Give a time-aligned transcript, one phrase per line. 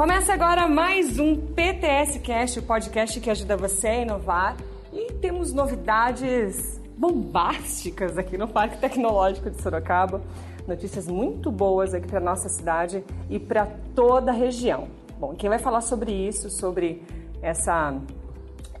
[0.00, 4.56] Começa agora mais um PTS Cast, o podcast que ajuda você a inovar.
[4.90, 10.22] E temos novidades bombásticas aqui no Parque Tecnológico de Sorocaba.
[10.66, 14.88] Notícias muito boas aqui para nossa cidade e para toda a região.
[15.18, 17.02] Bom, quem vai falar sobre isso, sobre
[17.42, 17.94] essa,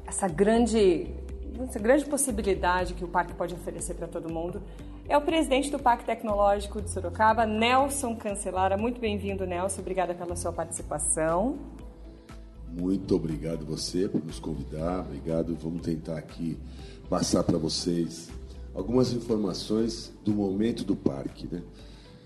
[0.06, 1.06] essa grande
[1.62, 4.62] essa grande possibilidade que o parque pode oferecer para todo mundo
[5.10, 8.76] é o presidente do Parque Tecnológico de Sorocaba, Nelson Cancelara.
[8.76, 9.80] Muito bem-vindo, Nelson.
[9.80, 11.58] Obrigada pela sua participação.
[12.68, 15.00] Muito obrigado você por nos convidar.
[15.00, 15.56] Obrigado.
[15.56, 16.56] Vamos tentar aqui
[17.08, 18.30] passar para vocês
[18.72, 21.60] algumas informações do momento do parque, né?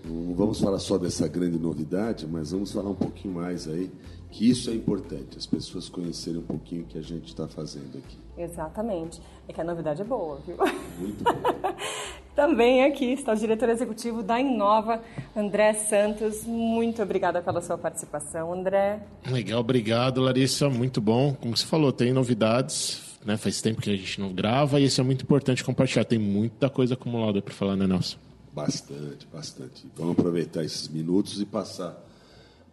[0.03, 3.91] Não vamos falar só dessa grande novidade, mas vamos falar um pouquinho mais aí,
[4.29, 7.97] que isso é importante, as pessoas conhecerem um pouquinho o que a gente está fazendo
[7.97, 8.19] aqui.
[8.37, 9.19] Exatamente.
[9.47, 10.55] É que a novidade é boa, viu?
[10.99, 11.75] Muito boa.
[12.35, 15.01] Também aqui está o diretor executivo da Inova,
[15.33, 16.43] André Santos.
[16.43, 18.99] Muito obrigada pela sua participação, André.
[19.25, 20.69] Legal, obrigado, Larissa.
[20.69, 21.33] Muito bom.
[21.33, 23.15] Como você falou, tem novidades.
[23.25, 23.37] Né?
[23.37, 26.03] Faz tempo que a gente não grava e isso é muito importante compartilhar.
[26.03, 28.17] Tem muita coisa acumulada para falar, né, Nelson?
[28.53, 29.85] Bastante, bastante.
[29.95, 32.04] Vamos aproveitar esses minutos e passar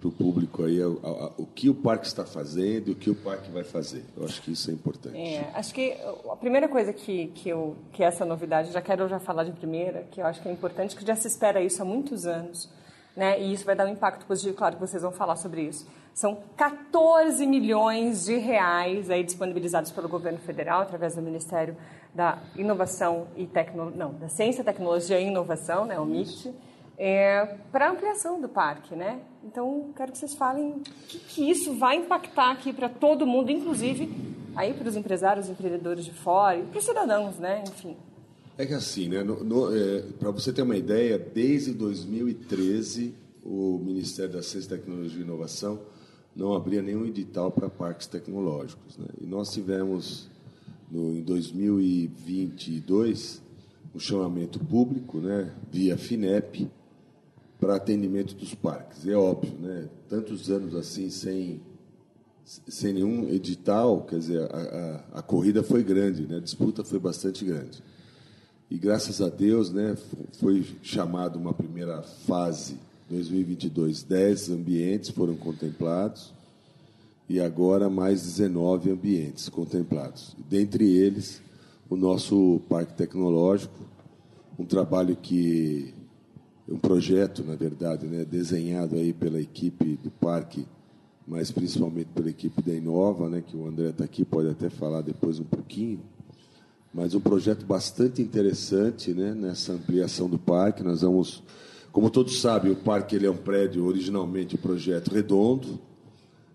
[0.02, 3.52] para o público aí o que o parque está fazendo e o que o parque
[3.52, 4.04] vai fazer.
[4.16, 5.16] Eu acho que isso é importante.
[5.16, 5.96] É, acho que
[6.28, 10.02] a primeira coisa que, que, eu, que essa novidade, já quero já falar de primeira,
[10.10, 12.68] que eu acho que é importante, que já se espera isso há muitos anos,
[13.16, 13.40] né?
[13.40, 15.86] e isso vai dar um impacto positivo, claro que vocês vão falar sobre isso.
[16.12, 21.76] São 14 milhões de reais aí disponibilizados pelo governo federal, através do Ministério
[22.12, 26.52] da Inovação e Tecnologia, não, da Ciência, Tecnologia e Inovação, né, o MIT,
[26.96, 29.20] é, para ampliação do parque, né?
[29.44, 33.50] Então, quero que vocês falem o que, que isso vai impactar aqui para todo mundo,
[33.50, 34.08] inclusive
[34.54, 37.64] aí para os empresários, empreendedores de fora e para os cidadãos, né?
[37.66, 37.96] Enfim.
[38.56, 39.18] É que assim, né?
[39.18, 45.80] É, para você ter uma ideia, desde 2013 o Ministério da Ciência, Tecnologia e Inovação
[46.34, 49.04] não abria nenhum edital para parques tecnológicos, né?
[49.20, 50.30] E nós tivemos
[50.90, 53.42] no, em 2022
[53.94, 55.52] um chamamento público, né?
[55.70, 56.70] Via FINEP
[57.62, 59.06] para atendimento dos parques.
[59.06, 59.88] É óbvio, né?
[60.08, 61.60] Tantos anos assim sem
[62.44, 66.38] sem nenhum edital, quer dizer, a, a, a, corrida foi grande, né?
[66.38, 67.80] A disputa foi bastante grande.
[68.68, 69.96] E graças a Deus, né,
[70.40, 72.76] foi chamado uma primeira fase,
[73.08, 76.32] 2022, 10 ambientes foram contemplados
[77.28, 80.34] e agora mais 19 ambientes contemplados.
[80.50, 81.40] Dentre eles,
[81.88, 83.78] o nosso parque tecnológico,
[84.58, 85.94] um trabalho que
[86.68, 90.66] um projeto, na verdade, né, desenhado aí pela equipe do parque,
[91.26, 95.02] mas principalmente pela equipe da Inova, né, que o André está aqui, pode até falar
[95.02, 96.00] depois um pouquinho,
[96.92, 100.82] mas um projeto bastante interessante né, nessa ampliação do parque.
[100.82, 101.42] Nós vamos,
[101.90, 105.80] como todos sabem, o parque ele é um prédio originalmente um projeto redondo.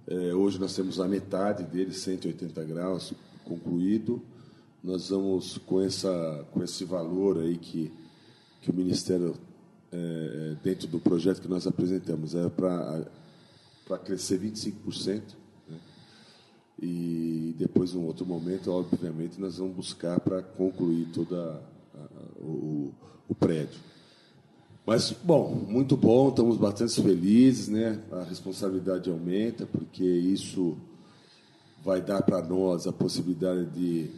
[0.07, 3.13] É, hoje nós temos a metade dele, 180 graus,
[3.43, 4.21] concluído.
[4.83, 7.91] Nós vamos com essa com esse valor aí que
[8.61, 9.35] que o Ministério
[9.91, 15.21] é, é, dentro do projeto que nós apresentamos, é para crescer 25%.
[15.69, 15.77] Né?
[16.81, 21.61] E depois, um outro momento, obviamente, nós vamos buscar para concluir todo
[22.39, 22.91] o,
[23.27, 23.79] o prédio.
[24.85, 28.01] Mas, bom, muito bom, estamos bastante felizes, né?
[28.09, 30.77] A responsabilidade aumenta, porque isso
[31.83, 34.09] vai dar para nós a possibilidade de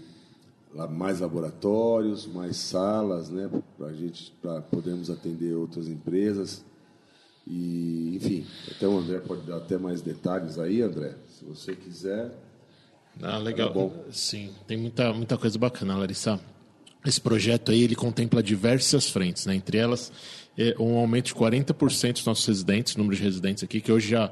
[0.89, 6.63] mais laboratórios, mais salas, né, para a gente, para podermos atender outras empresas.
[7.47, 12.31] E, enfim, até o André pode dar até mais detalhes aí, André, se você quiser.
[13.21, 13.73] Ah, legal.
[13.73, 16.39] Tá Sim, tem muita, muita coisa bacana, Larissa.
[17.03, 19.55] Esse projeto aí, ele contempla diversas frentes, né?
[19.55, 20.11] Entre elas,
[20.57, 24.31] é um aumento de 40% dos nossos residentes, número de residentes aqui, que hoje já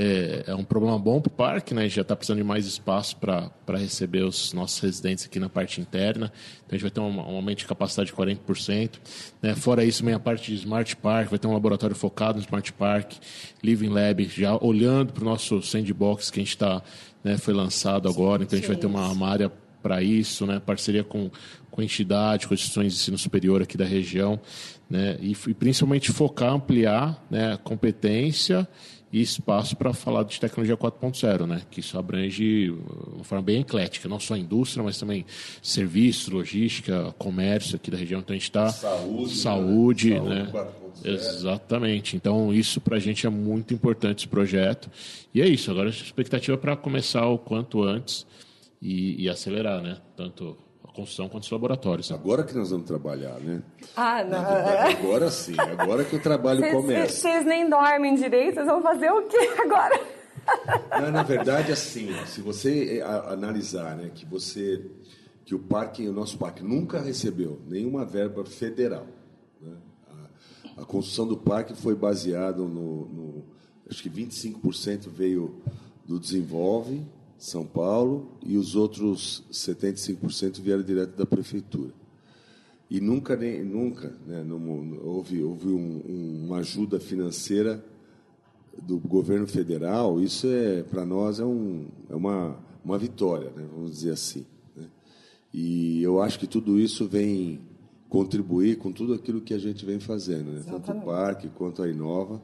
[0.00, 1.80] é, é um problema bom para o parque, né?
[1.80, 5.48] A gente já está precisando de mais espaço para receber os nossos residentes aqui na
[5.48, 6.32] parte interna.
[6.64, 8.92] Então a gente vai ter um, um aumento de capacidade de 40%.
[9.42, 9.56] Né?
[9.56, 12.72] Fora isso, também a parte de Smart Park, vai ter um laboratório focado no Smart
[12.74, 13.14] Park,
[13.60, 16.80] Living Lab, já olhando para o nosso sandbox que a gente está,
[17.24, 18.44] né, foi lançado agora.
[18.44, 19.50] Então a gente vai ter uma, uma área
[19.82, 20.60] para isso, né?
[20.64, 21.28] parceria com,
[21.72, 24.38] com entidade, com instituições de ensino superior aqui da região,
[24.88, 25.16] né?
[25.20, 28.68] e, e principalmente focar, ampliar né, a competência
[29.12, 31.62] e espaço para falar de tecnologia 4.0, né?
[31.70, 32.74] que isso abrange de
[33.14, 35.24] uma forma bem eclética, não só a indústria, mas também
[35.62, 38.20] serviço, logística, comércio aqui da região.
[38.20, 38.68] Então a gente está.
[38.68, 39.34] Saúde.
[39.34, 40.48] Saúde, né?
[40.52, 41.12] Saúde né?
[41.12, 42.16] Exatamente.
[42.16, 44.90] Então isso para a gente é muito importante esse projeto.
[45.32, 45.70] E é isso.
[45.70, 48.26] Agora a expectativa é para começar o quanto antes
[48.80, 49.98] e, e acelerar, né?
[50.16, 50.56] Tanto
[50.98, 52.10] construção quanto os laboratórios.
[52.10, 53.62] Agora que nós vamos trabalhar, né?
[53.94, 54.44] Ah, não.
[54.44, 57.14] Verdade, agora sim, agora que o trabalho cês, começa.
[57.14, 60.00] Vocês nem dormem direito, vocês vão fazer o quê agora?
[61.00, 64.84] Não, na verdade, assim, se você eh, analisar, né, que você
[65.44, 69.06] que o parque, o nosso parque nunca recebeu nenhuma verba federal.
[69.60, 69.76] Né?
[70.76, 73.44] A, a, construção do parque foi baseado no, no
[73.88, 75.62] acho que 25% veio
[76.04, 77.06] do Desenvolve
[77.38, 81.92] São Paulo e os outros 75% vieram direto da prefeitura.
[82.90, 87.84] E nunca, nem, nunca né, não, houve, houve um, uma ajuda financeira
[88.82, 90.20] do governo federal.
[90.20, 94.44] Isso é para nós é, um, é uma, uma vitória, né, vamos dizer assim.
[95.52, 97.60] E eu acho que tudo isso vem
[98.08, 100.62] contribuir com tudo aquilo que a gente vem fazendo, né?
[100.64, 102.40] tanto o parque quanto a Inova.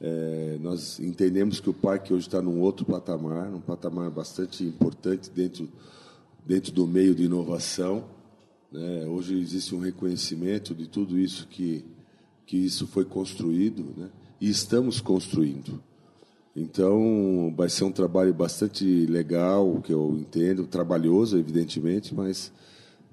[0.00, 5.30] É, nós entendemos que o parque hoje está num outro patamar, um patamar bastante importante
[5.30, 5.68] dentro,
[6.44, 8.04] dentro do meio de inovação.
[8.70, 9.06] Né?
[9.06, 11.84] Hoje existe um reconhecimento de tudo isso que,
[12.44, 14.10] que isso foi construído né?
[14.40, 15.82] e estamos construindo.
[16.54, 22.50] Então, vai ser um trabalho bastante legal, que eu entendo, trabalhoso, evidentemente, mas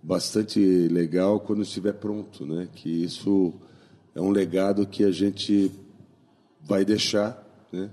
[0.02, 2.70] bastante legal quando estiver pronto, né?
[2.74, 3.54] Que isso
[4.16, 5.70] é um legado que a gente
[6.64, 7.90] vai deixar, né?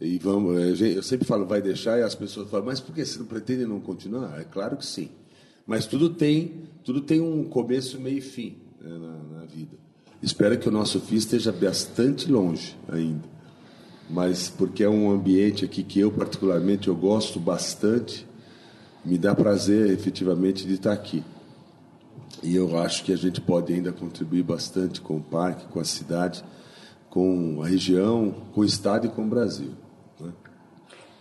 [0.00, 3.18] E vamos, eu sempre falo vai deixar e as pessoas falam, mas por que você
[3.18, 4.40] não pretende não continuar?
[4.40, 5.10] É claro que sim,
[5.66, 9.76] mas tudo tem, tudo tem um começo, meio e fim né, na, na vida.
[10.22, 13.38] Espero que o nosso fim esteja bastante longe ainda
[14.08, 18.26] mas porque é um ambiente aqui que eu particularmente eu gosto bastante,
[19.04, 21.22] me dá prazer efetivamente de estar aqui.
[22.42, 25.84] E eu acho que a gente pode ainda contribuir bastante com o parque, com a
[25.84, 26.42] cidade,
[27.10, 29.72] com a região, com o estado e com o Brasil.
[30.20, 30.32] Né?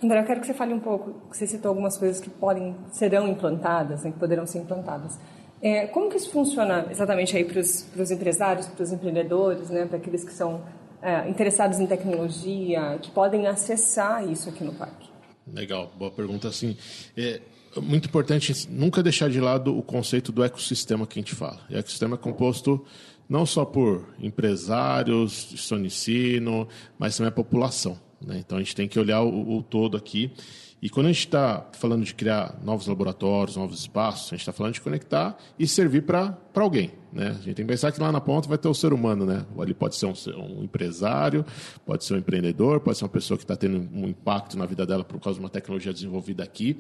[0.04, 3.28] André, eu quero que você fale um pouco, você citou algumas coisas que podem, serão
[3.28, 5.18] implantadas, né, que poderão ser implantadas.
[5.62, 9.98] É, como que isso funciona exatamente aí para os empresários, para os empreendedores, né, para
[9.98, 10.62] aqueles que são
[11.02, 15.10] é, interessados em tecnologia que podem acessar isso aqui no parque?
[15.52, 16.48] Legal, boa pergunta.
[16.48, 16.78] Assim,
[17.16, 17.42] é
[17.82, 21.60] muito importante nunca deixar de lado o conceito do ecossistema que a gente fala.
[21.70, 22.86] O ecossistema é composto
[23.30, 25.54] não só por empresários,
[25.86, 28.00] ensino, mas também a população.
[28.22, 28.38] Né?
[28.40, 30.32] Então a gente tem que olhar o, o todo aqui.
[30.80, 34.54] E quando a gente está falando de criar novos laboratórios, novos espaços, a gente está
[34.54, 36.92] falando de conectar e servir para alguém.
[37.12, 37.30] Né?
[37.30, 39.26] A gente tem que pensar que lá na ponta vai ter o ser humano.
[39.26, 39.44] Né?
[39.58, 41.44] Ali pode ser um, um empresário,
[41.84, 44.86] pode ser um empreendedor, pode ser uma pessoa que está tendo um impacto na vida
[44.86, 46.78] dela por causa de uma tecnologia desenvolvida aqui.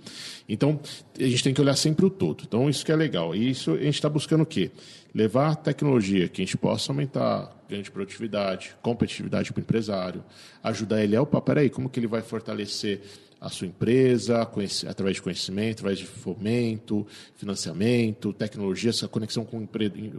[0.48, 0.80] Então,
[1.20, 2.44] a gente tem que olhar sempre o todo.
[2.48, 3.36] Então, isso que é legal.
[3.36, 4.70] E isso a gente está buscando o quê?
[5.12, 10.24] Levar tecnologia que a gente possa aumentar ganho de produtividade, competitividade para o empresário,
[10.64, 13.02] ajudar ele a, opa, peraí, como que ele vai fortalecer
[13.40, 17.06] a sua empresa, através de conhecimento, através de fomento,
[17.36, 19.68] financiamento, tecnologia, essa conexão com,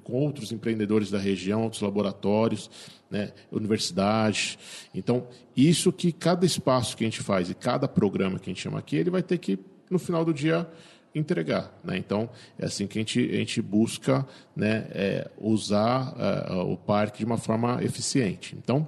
[0.03, 2.71] com outros empreendedores da região, outros laboratórios,
[3.11, 4.59] né, universidade.
[4.95, 5.27] Então,
[5.57, 8.79] isso que cada espaço que a gente faz e cada programa que a gente chama
[8.79, 9.59] aqui, ele vai ter que,
[9.91, 10.69] no final do dia,
[11.15, 11.77] entregar.
[11.83, 11.97] Né?
[11.97, 12.29] Então,
[12.59, 16.15] é assim que a gente, a gente busca né, é, usar
[16.53, 18.57] uh, o parque de uma forma eficiente.
[18.57, 18.87] Então,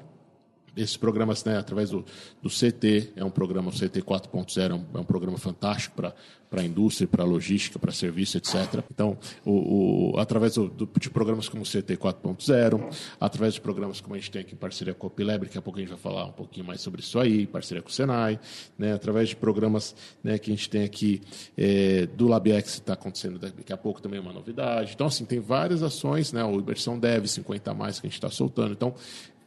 [0.77, 2.05] esses programas, né, através do,
[2.43, 6.15] do CT, é um programa, o CT 4.0 é, um, é um programa fantástico para
[6.61, 8.83] a indústria, para a logística, para serviço, etc.
[8.91, 14.01] Então, o, o através do, do, de programas como o CT 4.0, através de programas
[14.01, 15.91] como a gente tem aqui em parceria com a Opilab, daqui a pouco a gente
[15.91, 18.39] vai falar um pouquinho mais sobre isso aí, parceria com o Senai,
[18.79, 21.21] né, através de programas né, que a gente tem aqui
[21.57, 24.93] é, do LabX, está acontecendo daqui a pouco também é uma novidade.
[24.95, 28.17] Então, assim, tem várias ações, né, o Imersão Dev 50 a mais que a gente
[28.17, 28.73] está soltando.
[28.73, 28.95] Então,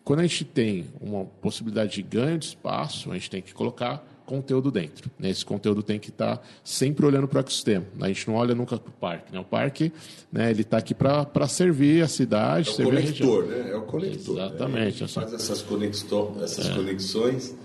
[0.03, 4.05] quando a gente tem uma possibilidade de ganho de espaço, a gente tem que colocar
[4.25, 5.12] conteúdo dentro.
[5.19, 5.29] Né?
[5.29, 7.86] Esse conteúdo tem que estar tá sempre olhando para o ecossistema.
[8.01, 9.33] A gente não olha nunca para o parque.
[9.33, 9.39] Né?
[9.39, 9.91] O parque
[10.31, 13.65] né, ele está aqui para servir a cidade, é servir conector, a região.
[13.65, 13.72] Né?
[13.72, 14.38] É o conector.
[14.38, 15.01] Exatamente.
[15.01, 15.07] Né?
[15.07, 15.65] faz essas,
[16.41, 16.75] essas é.
[16.75, 17.55] conexões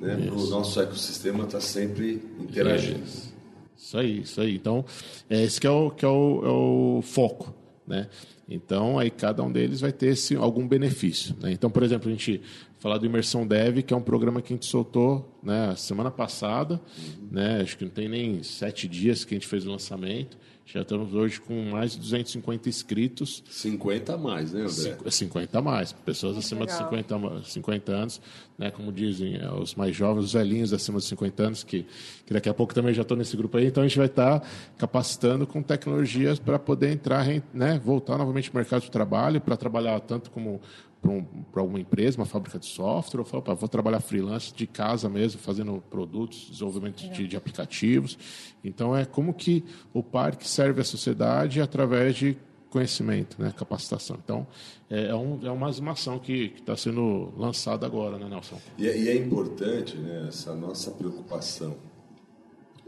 [0.00, 0.30] né?
[0.30, 3.04] o nosso ecossistema está sempre interagindo.
[3.04, 3.32] Isso.
[3.76, 4.54] isso aí, isso aí.
[4.54, 4.84] Então,
[5.30, 7.54] é esse que é o, que é o, é o foco.
[7.86, 8.08] Né?
[8.48, 11.34] Então, aí cada um deles vai ter esse, algum benefício.
[11.40, 11.52] Né?
[11.52, 12.42] Então, por exemplo, a gente
[12.78, 16.80] falar do Imersão Dev, que é um programa que a gente soltou né, semana passada,
[16.98, 17.28] uhum.
[17.30, 20.36] né, acho que não tem nem sete dias que a gente fez o lançamento.
[20.66, 23.44] Já estamos hoje com mais de 250 inscritos.
[23.50, 25.10] 50 a mais, né, André?
[25.10, 25.92] 50 a mais.
[25.92, 26.78] Pessoas acima Legal.
[26.78, 28.20] de 50, 50 anos,
[28.58, 31.84] né, como dizem é, os mais jovens, os velhinhos acima de 50 anos, que,
[32.24, 33.66] que daqui a pouco também já estão nesse grupo aí.
[33.66, 34.42] Então a gente vai estar
[34.78, 40.00] capacitando com tecnologias para poder entrar, né, voltar novamente ao mercado de trabalho, para trabalhar
[40.00, 40.62] tanto como
[41.04, 45.06] para um, alguma empresa, uma fábrica de software, ou falo, vou trabalhar freelance de casa
[45.06, 48.16] mesmo, fazendo produtos, desenvolvimento de, de, aplicativos.
[48.64, 52.38] Então, é como que o parque serve à sociedade através de
[52.70, 54.18] conhecimento, né, capacitação.
[54.24, 54.46] Então,
[54.88, 58.58] é, é, um, é uma ação que está sendo lançada agora, né, Nelson?
[58.78, 61.76] E é, e é importante né, essa nossa preocupação,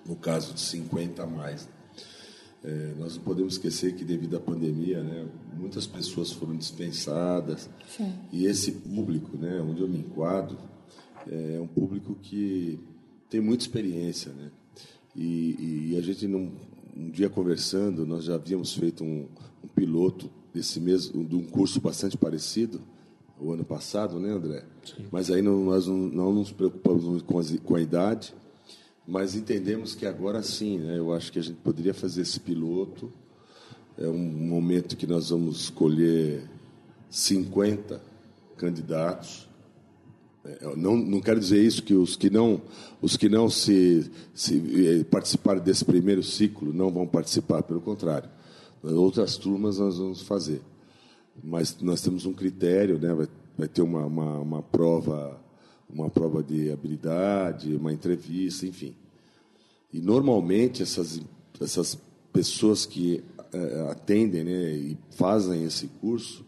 [0.04, 1.68] no caso de 50 a mais.
[2.66, 7.70] É, nós não podemos esquecer que, devido à pandemia, né, muitas pessoas foram dispensadas.
[7.88, 8.12] Sim.
[8.32, 10.58] E esse público, né, onde eu me enquadro,
[11.30, 12.80] é um público que
[13.30, 14.32] tem muita experiência.
[14.32, 14.50] Né?
[15.14, 16.50] E, e a gente, num,
[16.96, 19.28] um dia conversando, nós já havíamos feito um,
[19.62, 22.80] um piloto desse mesmo, de um curso bastante parecido,
[23.38, 24.64] o ano passado, né, André?
[24.84, 25.06] Sim.
[25.12, 28.34] Mas aí não, nós não, não, nos preocupamos com, as, com a idade,
[29.06, 33.12] mas entendemos que agora sim, né, eu acho que a gente poderia fazer esse piloto.
[33.98, 36.42] É um momento que nós vamos escolher
[37.08, 38.02] 50
[38.56, 39.46] candidatos
[40.46, 42.62] é, não, não quero dizer isso que os que não,
[43.02, 48.28] os que não se, se eh, participarem desse primeiro ciclo não vão participar, pelo contrário.
[48.82, 50.60] Outras turmas nós vamos fazer.
[51.42, 53.12] Mas nós temos um critério, né?
[53.12, 55.40] vai, vai ter uma, uma, uma prova
[55.88, 58.94] uma prova de habilidade, uma entrevista, enfim.
[59.92, 61.20] E normalmente essas
[61.60, 61.98] essas
[62.32, 66.44] pessoas que é, atendem, né, e fazem esse curso,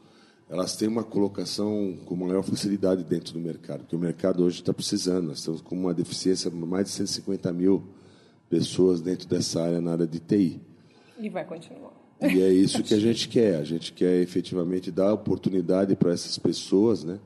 [0.51, 4.73] elas têm uma colocação com maior facilidade dentro do mercado, porque o mercado hoje está
[4.73, 5.29] precisando.
[5.29, 7.85] Nós estamos com uma deficiência de mais de 150 mil
[8.49, 10.61] pessoas dentro dessa área, na área de TI.
[11.19, 11.93] E vai continuar.
[12.21, 13.57] E é isso que a gente quer.
[13.57, 17.19] A gente quer efetivamente dar oportunidade para essas pessoas, né,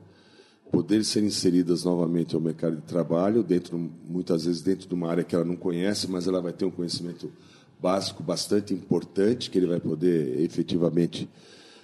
[0.73, 3.77] poderem ser inseridas novamente ao mercado de trabalho, dentro,
[4.09, 6.71] muitas vezes dentro de uma área que ela não conhece, mas ela vai ter um
[6.71, 7.31] conhecimento
[7.79, 11.29] básico bastante importante que ele vai poder efetivamente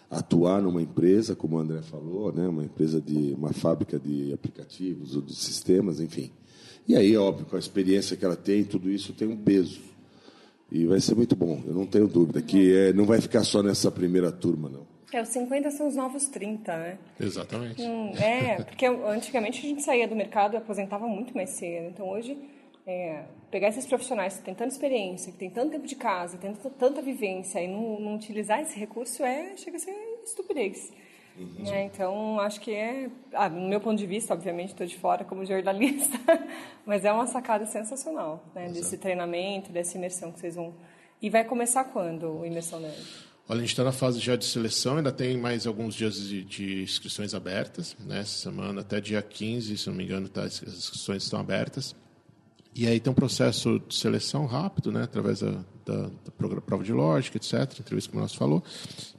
[0.09, 5.15] atuar numa empresa, como o André falou, né, uma empresa de uma fábrica de aplicativos
[5.15, 6.31] ou de sistemas, enfim.
[6.87, 9.79] E aí, óbvio, com a experiência que ela tem, tudo isso tem um peso.
[10.71, 13.61] E vai ser muito bom, eu não tenho dúvida, que é, não vai ficar só
[13.61, 14.98] nessa primeira turma, não.
[15.11, 16.97] É, os 50 são os novos 30, né?
[17.19, 17.81] Exatamente.
[17.81, 21.87] Hum, é, porque antigamente a gente saía do mercado e aposentava muito mais cedo.
[21.87, 22.37] Então hoje
[22.85, 26.41] é, pegar esses profissionais que têm tanta experiência, que têm tanto tempo de casa, que
[26.41, 30.91] têm tanta vivência e não, não, utilizar esse recurso é chega a ser estupidez.
[31.37, 31.71] Uhum.
[31.71, 35.23] É, então, acho que é, ah, no meu ponto de vista, obviamente, estou de fora
[35.23, 36.17] como jornalista,
[36.85, 40.73] mas é uma sacada sensacional, né, desse treinamento, dessa imersão que vocês vão...
[41.21, 43.28] E vai começar quando o Imersão Nerd?
[43.51, 46.43] Olha, a gente está na fase já de seleção, ainda tem mais alguns dias de,
[46.43, 50.61] de inscrições abertas, né, essa semana, até dia 15, se não me engano, tá, as
[50.61, 51.95] inscrições estão abertas.
[52.75, 56.93] E aí tem um processo de seleção rápido, né, através da, da, da prova de
[56.93, 58.63] lógica, etc., entrevista como nós falou.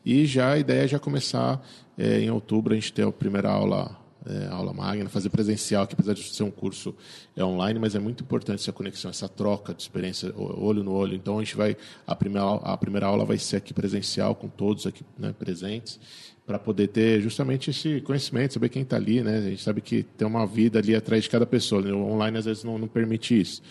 [0.04, 1.60] E já a ideia é já começar
[1.98, 5.94] é, em outubro, a gente ter a primeira aula, é, aula magna, fazer presencial, que
[5.94, 6.94] apesar de ser um curso
[7.36, 11.14] é online, mas é muito importante essa conexão, essa troca de experiência olho no olho.
[11.14, 14.86] Então a gente vai, a primeira, a primeira aula vai ser aqui presencial, com todos
[14.86, 15.98] aqui né, presentes
[16.46, 19.38] para poder ter justamente esse conhecimento, saber quem está ali, né?
[19.38, 21.80] A gente sabe que tem uma vida ali atrás de cada pessoa.
[21.80, 21.92] Né?
[21.92, 23.62] O online às vezes não, não, permite isso.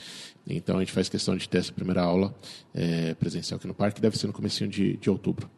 [0.48, 2.34] Então a gente faz questão de ter essa primeira aula
[2.74, 5.50] é, presencial aqui no parque, deve ser no começo de, de outubro.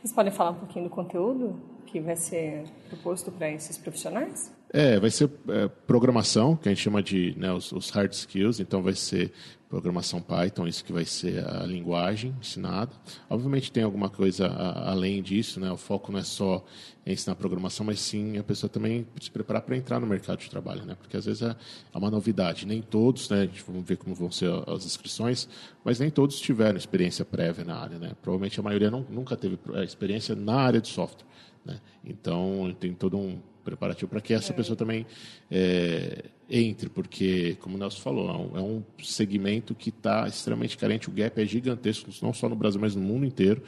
[0.00, 4.52] Vocês podem falar um pouquinho do conteúdo que vai ser proposto para esses profissionais?
[4.70, 8.60] É, vai ser é, programação, que a gente chama de né, os, os, hard skills,
[8.60, 9.32] então vai ser
[9.68, 12.90] programação Python, isso que vai ser a linguagem ensinada.
[13.28, 15.70] Obviamente tem alguma coisa a, além disso, né?
[15.70, 16.64] O foco não é só
[17.06, 20.84] ensinar programação, mas sim a pessoa também se preparar para entrar no mercado de trabalho,
[20.86, 20.96] né?
[20.98, 21.54] Porque às vezes é,
[21.92, 22.66] é uma novidade.
[22.66, 23.42] Nem todos, né?
[23.42, 25.48] A gente vamos ver como vão ser as inscrições,
[25.84, 28.12] mas nem todos tiveram experiência prévia na área, né?
[28.22, 31.26] Provavelmente a maioria não, nunca teve é, experiência na área de software,
[31.64, 31.78] né?
[32.02, 34.56] Então tem todo um preparativo para que essa é.
[34.56, 35.06] pessoa também
[35.50, 41.08] é, entre, porque, como o Nelson falou, é um é segmento que está extremamente carente,
[41.08, 43.62] o gap é gigantesco, não só no Brasil, mas no mundo inteiro.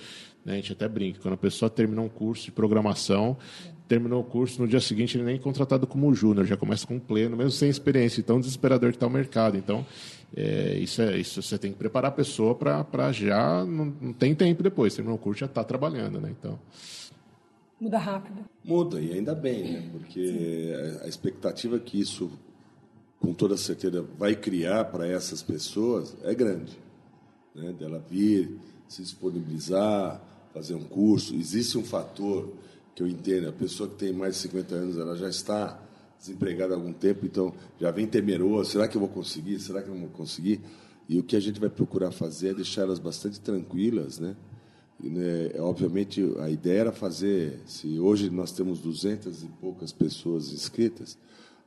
[0.44, 0.54] Né?
[0.54, 3.36] A gente até brinca, quando a pessoa terminou um curso de programação,
[3.86, 6.98] terminou o curso, no dia seguinte ele nem é contratado como júnior, já começa com
[6.98, 9.58] pleno, mesmo sem experiência, tão desesperador que está o mercado.
[9.58, 9.84] Então,
[10.34, 14.34] é, isso, é, isso você tem que preparar a pessoa para já, não, não, tem
[14.34, 16.20] tempo depois, terminou o curso, já está trabalhando.
[16.20, 16.30] Né?
[16.38, 16.58] Então...
[17.80, 18.44] Muda rápido.
[18.64, 19.88] Muda, e ainda bem, né?
[19.90, 21.04] porque Sim.
[21.04, 22.30] a expectativa que isso,
[23.20, 26.76] com toda certeza, vai criar para essas pessoas é grande.
[27.54, 27.72] Né?
[27.72, 28.58] Dela vir,
[28.88, 30.20] se disponibilizar,
[30.52, 31.34] fazer um curso.
[31.34, 32.50] Existe um fator
[32.94, 35.80] que eu entendo, a pessoa que tem mais de 50 anos, ela já está
[36.18, 39.88] desempregada há algum tempo, então já vem temerosa, será que eu vou conseguir, será que
[39.88, 40.60] eu não vou conseguir?
[41.08, 44.36] E o que a gente vai procurar fazer é deixar elas bastante tranquilas, né?
[45.02, 51.16] né, obviamente, a ideia era fazer, se hoje nós temos 200 e poucas pessoas inscritas,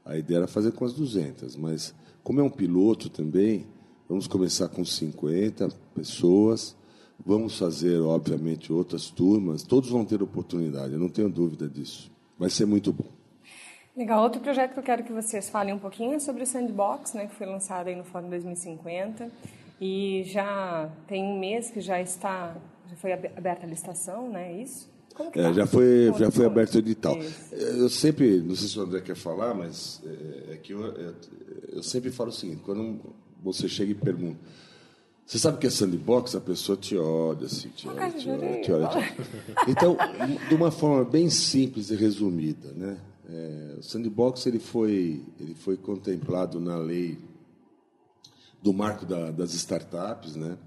[0.06, 1.94] a ideia era fazer com as 200, mas
[2.24, 3.66] como é um piloto também,
[4.08, 6.76] vamos começar com 50 pessoas,
[7.26, 9.64] Vamos fazer, obviamente, outras turmas.
[9.64, 12.12] Todos vão ter oportunidade, eu não tenho dúvida disso.
[12.38, 13.06] Vai ser muito bom.
[13.96, 14.22] Legal.
[14.24, 17.28] Outro projeto que eu quero que vocês falem um pouquinho é sobre o Sandbox, né,
[17.28, 19.32] que foi lançado aí no Fórum 2050.
[19.80, 22.58] E já tem um mês que já está,
[22.90, 24.52] já foi aberta a licitação, né?
[24.52, 24.90] É isso?
[25.20, 25.54] É, tá?
[25.54, 27.18] já foi, já foi aberto o edital.
[27.20, 27.56] Isso.
[27.56, 31.14] Eu sempre, não sei se o André quer falar, mas é, é que eu, eu,
[31.74, 33.00] eu sempre falo o seguinte: quando
[33.42, 34.40] você chega e pergunta,
[35.26, 36.36] você sabe que é sandbox?
[36.36, 39.16] A pessoa te olha, assim, te olha, te olha, te olha.
[39.68, 39.98] Então,
[40.50, 42.98] de uma forma bem simples e resumida, né?
[43.30, 47.18] É, o sandbox ele foi, ele foi contemplado na lei
[48.62, 50.58] do marco da, das startups, né?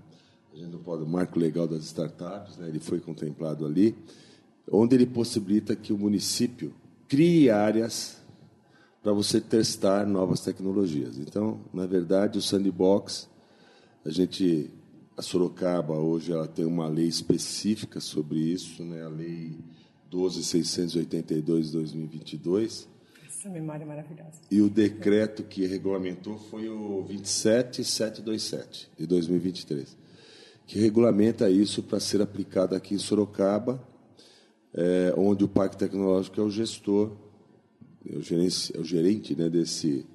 [0.52, 2.68] A gente não pode, o marco legal das startups, né?
[2.68, 3.94] Ele foi contemplado ali,
[4.70, 6.74] onde ele possibilita que o município
[7.08, 8.16] crie áreas
[9.02, 11.18] para você testar novas tecnologias.
[11.18, 13.28] Então, na verdade, o sandbox
[14.06, 14.70] a gente,
[15.16, 19.02] a Sorocaba hoje ela tem uma lei específica sobre isso, né?
[19.02, 19.58] A lei
[20.08, 22.88] 12682 de 2022.
[23.26, 24.40] Essa memória é maravilhosa.
[24.48, 29.96] E o decreto que regulamentou foi o 27727 de 2023,
[30.68, 33.82] que regulamenta isso para ser aplicado aqui em Sorocaba,
[34.76, 37.12] é, onde o Parque Tecnológico é o gestor,
[38.08, 40.06] é o gerente, é o gerente né, desse,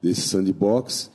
[0.00, 1.10] desse sandbox.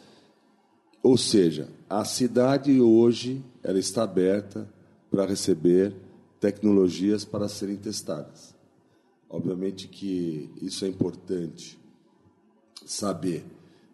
[1.03, 4.67] Ou seja, a cidade hoje ela está aberta
[5.11, 5.95] para receber
[6.39, 8.55] tecnologias para serem testadas.
[9.29, 11.79] Obviamente que isso é importante
[12.85, 13.45] saber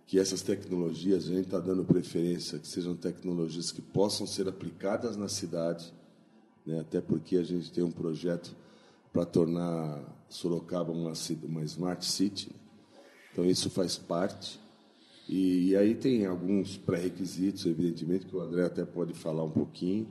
[0.07, 5.17] que essas tecnologias a gente está dando preferência que sejam tecnologias que possam ser aplicadas
[5.17, 5.93] na cidade,
[6.65, 6.79] né?
[6.79, 8.55] até porque a gente tem um projeto
[9.15, 12.49] para tornar Sorocaba uma, uma smart city.
[12.49, 12.59] Né?
[13.31, 14.59] Então isso faz parte
[15.29, 20.05] e, e aí tem alguns pré-requisitos, evidentemente, que o André até pode falar um pouquinho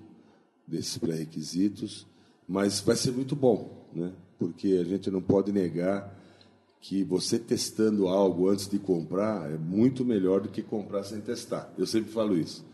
[0.67, 2.07] desses pré-requisitos,
[2.49, 4.11] mas vai ser muito bom, né?
[4.39, 6.19] porque a gente não pode negar
[6.81, 11.71] que você testando algo antes de comprar é muito melhor do que comprar sem testar.
[11.77, 12.65] Eu sempre falo isso.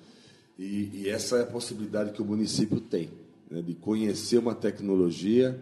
[0.57, 3.11] E, e essa é a possibilidade que o município tem,
[3.51, 3.61] né?
[3.63, 5.59] de conhecer uma tecnologia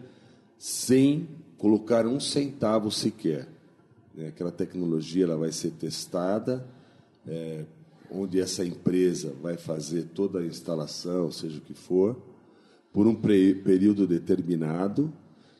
[0.59, 3.47] sem colocar um centavo sequer.
[4.13, 4.27] Né?
[4.27, 6.67] Aquela tecnologia ela vai ser testada,
[7.25, 7.63] é,
[8.11, 12.21] onde essa empresa vai fazer toda a instalação, seja o que for,
[12.91, 15.13] por um período determinado,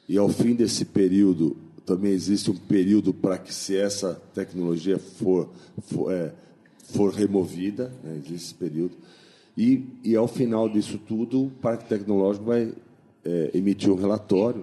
[0.08, 5.50] e ao fim desse período também existe um período para que, se essa tecnologia for,
[5.84, 6.34] for, é,
[6.84, 8.16] for removida, né?
[8.18, 8.98] existe esse período,
[9.56, 12.74] e, e ao final disso tudo, o Parque Tecnológico vai
[13.24, 14.62] é, emitir um relatório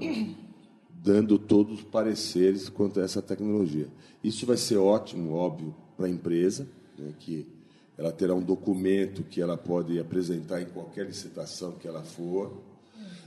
[0.91, 3.89] dando todos os pareceres quanto a essa tecnologia.
[4.23, 6.67] Isso vai ser ótimo, óbvio, para a empresa,
[6.99, 7.47] né, que
[7.97, 12.53] ela terá um documento que ela pode apresentar em qualquer licitação que ela for.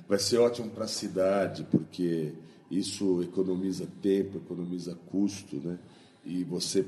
[0.07, 2.33] Vai ser ótimo para a cidade, porque
[2.69, 5.79] isso economiza tempo, economiza custo, né?
[6.25, 6.85] E você,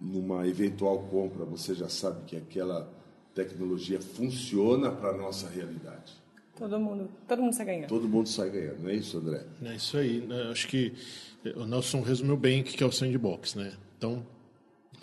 [0.00, 2.90] numa eventual compra, você já sabe que aquela
[3.34, 6.12] tecnologia funciona para a nossa realidade.
[6.58, 7.88] Todo mundo, todo mundo sai ganhando.
[7.88, 9.44] Todo mundo sai ganhando, não é isso, André?
[9.62, 10.20] É isso aí.
[10.20, 10.48] Né?
[10.50, 10.92] Acho que
[11.54, 13.72] o Nelson resumiu bem o que é o sandbox, né?
[13.98, 14.26] Então,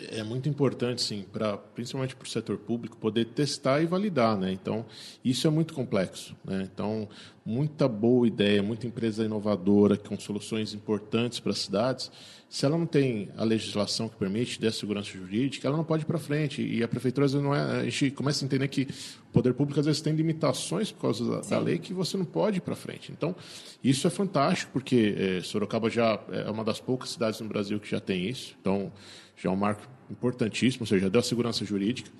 [0.00, 4.52] é muito importante, sim, para principalmente para o setor público poder testar e validar, né?
[4.52, 4.84] Então
[5.24, 6.68] isso é muito complexo, né?
[6.72, 7.08] Então
[7.44, 12.10] muita boa ideia, muita empresa inovadora com soluções importantes para as cidades,
[12.54, 16.06] se ela não tem a legislação que permite dessa segurança jurídica, ela não pode ir
[16.06, 16.62] para frente.
[16.62, 18.82] E a prefeitura às vezes não é, a gente começa a entender que
[19.28, 22.24] o poder público às vezes tem limitações por causa da, da lei que você não
[22.24, 23.10] pode ir para frente.
[23.10, 23.34] Então
[23.82, 27.90] isso é fantástico porque é, Sorocaba já é uma das poucas cidades no Brasil que
[27.90, 28.54] já tem isso.
[28.60, 28.92] Então
[29.36, 32.10] já é um marco importantíssimo, ou seja, deu segurança jurídica.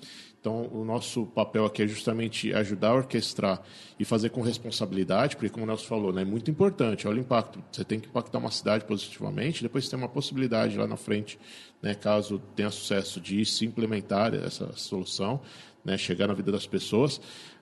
[0.45, 3.63] Então, o nosso papel aqui é justamente ajudar a orquestrar
[3.99, 7.07] e fazer com responsabilidade, porque, como o Nelson falou, né, é muito importante.
[7.07, 7.63] Olha o impacto.
[7.71, 11.39] Você tem que impactar uma cidade positivamente, depois tem uma possibilidade lá na frente,
[11.81, 15.41] né, caso tenha sucesso, de se implementar essa solução,
[15.83, 17.19] né, chegar na vida das pessoas.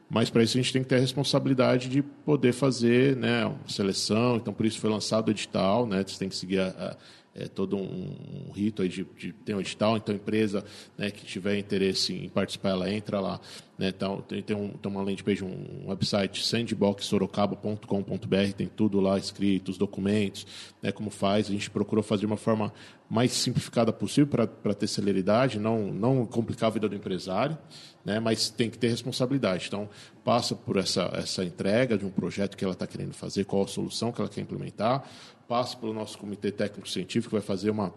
[0.10, 4.36] Mas para isso a gente tem que ter a responsabilidade de poder fazer né, seleção.
[4.36, 5.88] Então, por isso foi lançado o edital.
[5.88, 6.98] Né, você tem que seguir a, a
[7.36, 10.64] é, todo um, um rito aí de, de ter um edital, então a empresa
[10.98, 13.40] né, que tiver interesse em participar, ela entra lá.
[13.78, 19.18] Né, então, tem, tem, um, tem uma landing page, um website, sandboxsorocaba.com.br, tem tudo lá
[19.18, 20.46] escrito, os documentos,
[20.82, 21.48] né, como faz.
[21.48, 22.72] A gente procurou fazer de uma forma
[23.10, 27.58] mais simplificada possível para ter celeridade, não, não complicar a vida do empresário,
[28.06, 29.66] né, mas tem que ter responsabilidade.
[29.68, 29.90] Então,
[30.24, 33.68] passa por essa, essa entrega de um projeto que ela está querendo fazer, qual a
[33.68, 35.08] solução que ela quer implementar,
[35.48, 37.94] passa pelo nosso comitê técnico científico, vai fazer uma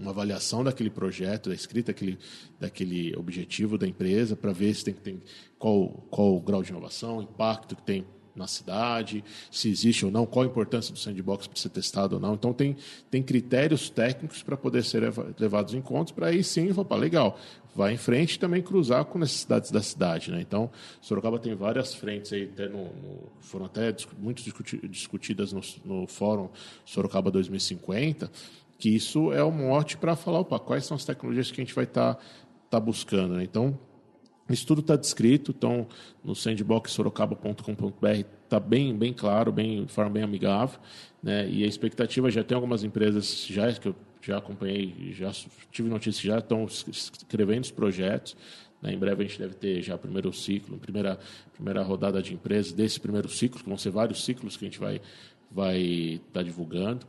[0.00, 2.18] uma avaliação daquele projeto, da escrita daquele,
[2.58, 5.22] daquele objetivo da empresa, para ver se tem, tem
[5.58, 8.06] qual, qual o grau de inovação, impacto que tem
[8.40, 12.20] na cidade, se existe ou não, qual a importância do sandbox para ser testado ou
[12.20, 12.34] não.
[12.34, 12.76] Então, tem,
[13.10, 15.02] tem critérios técnicos para poder ser
[15.38, 17.38] levados em conta, para aí sim, opa, legal,
[17.74, 20.30] vai em frente e também cruzar com necessidades da cidade.
[20.30, 20.40] Né?
[20.40, 24.42] Então, Sorocaba tem várias frentes aí, até no, no, foram até muito
[24.88, 26.48] discutidas no, no Fórum
[26.84, 28.30] Sorocaba 2050,
[28.78, 31.74] que isso é um mote para falar, opa, quais são as tecnologias que a gente
[31.74, 32.20] vai estar tá,
[32.70, 33.34] tá buscando.
[33.34, 33.44] Né?
[33.44, 33.78] Então,
[34.52, 35.86] isso tudo está descrito, então
[36.24, 38.06] no sandboxsorocaba.com.br
[38.44, 40.78] está bem, bem claro, bem, de forma bem amigável,
[41.22, 41.48] né?
[41.48, 45.32] E a expectativa já tem algumas empresas já que eu já acompanhei, já
[45.70, 48.36] tive notícias, já estão escrevendo os projetos.
[48.82, 48.92] Né?
[48.92, 51.18] Em breve a gente deve ter já o primeiro ciclo, primeira
[51.52, 54.78] primeira rodada de empresas desse primeiro ciclo, que vão ser vários ciclos que a gente
[54.78, 55.00] vai
[55.50, 57.06] vai estar tá divulgando.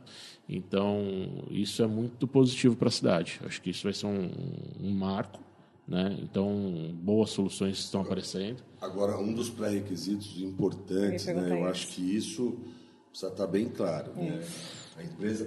[0.48, 3.40] Então isso é muito positivo para a cidade.
[3.44, 4.30] Acho que isso vai ser um,
[4.80, 5.40] um marco
[5.86, 6.16] né?
[6.22, 8.62] Então, boas soluções estão aparecendo.
[8.80, 11.60] Agora, um dos pré-requisitos importantes, né?
[11.60, 12.56] eu acho que isso
[13.10, 14.12] precisa estar bem claro.
[14.14, 14.42] Né?
[14.96, 15.44] A empresa,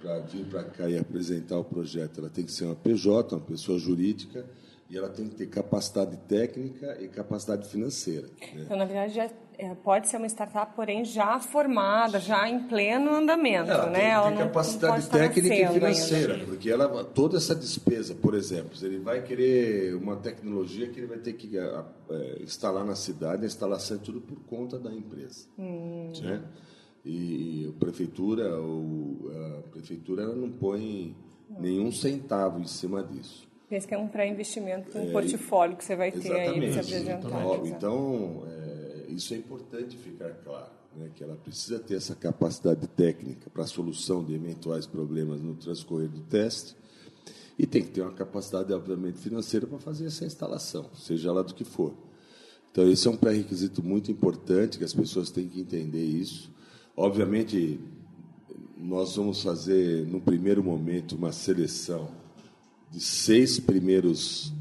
[0.00, 3.40] para vir para cá e apresentar o projeto, ela tem que ser uma PJ, uma
[3.40, 4.46] pessoa jurídica,
[4.92, 8.26] e ela tem que ter capacidade técnica e capacidade financeira.
[8.26, 8.62] Né?
[8.66, 13.10] Então, na verdade, já é, pode ser uma startup, porém já formada, já em pleno
[13.10, 14.00] andamento, ela né?
[14.00, 16.44] Tem, ela tem capacidade técnica e financeira, ainda.
[16.44, 21.18] porque ela toda essa despesa, por exemplo, ele vai querer uma tecnologia que ele vai
[21.18, 26.12] ter que é, instalar na cidade, a instalação é tudo por conta da empresa, hum.
[26.20, 26.42] né?
[27.02, 31.16] E a prefeitura, ou a prefeitura ela não põe
[31.58, 33.51] nenhum centavo em cima disso.
[33.72, 36.78] Pensa que é um pré-investimento, um é, portfólio que você vai ter aí para se
[36.78, 37.16] apresentar.
[37.16, 42.86] Então, então é, isso é importante ficar claro, né, que ela precisa ter essa capacidade
[42.86, 46.76] técnica para a solução de eventuais problemas no transcorrer do teste
[47.58, 51.54] e tem que ter uma capacidade, obviamente, financeira para fazer essa instalação, seja lá do
[51.54, 51.94] que for.
[52.70, 56.52] Então, esse é um pré-requisito muito importante, que as pessoas têm que entender isso.
[56.94, 57.80] Obviamente,
[58.76, 62.20] nós vamos fazer, no primeiro momento, uma seleção
[62.92, 64.52] de seis primeiros.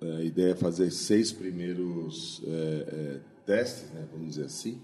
[0.00, 4.80] É, a ideia é fazer seis primeiros é, é, testes, né, vamos dizer assim.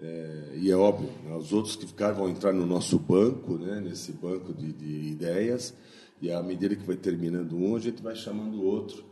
[0.00, 3.80] É, e é óbvio, né, os outros que ficaram vão entrar no nosso banco, né,
[3.80, 5.74] nesse banco de, de ideias,
[6.20, 9.04] e à medida que vai terminando um, a gente vai chamando o outro.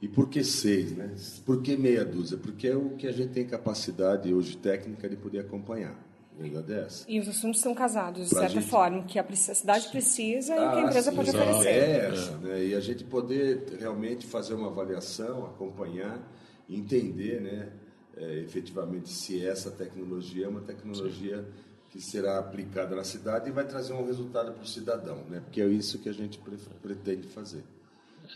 [0.00, 0.90] E por que seis?
[0.92, 1.14] Né?
[1.44, 2.36] Por que meia dúzia?
[2.36, 5.96] Porque é o que a gente tem capacidade hoje técnica de poder acompanhar.
[6.38, 7.04] Verdade é essa.
[7.08, 8.70] E os assuntos são casados, de pra certa gente...
[8.70, 11.68] forma, que a cidade precisa ah, e que a empresa sim, pode oferecer.
[11.68, 12.64] É essa, né?
[12.64, 16.20] E a gente poder realmente fazer uma avaliação, acompanhar,
[16.68, 17.68] entender, né?
[18.16, 21.44] É, efetivamente se essa tecnologia é uma tecnologia sim.
[21.90, 25.40] que será aplicada na cidade e vai trazer um resultado para o cidadão, né?
[25.40, 26.38] Porque é isso que a gente
[26.82, 27.64] pretende fazer.